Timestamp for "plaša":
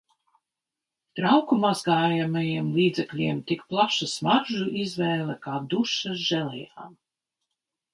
3.75-4.11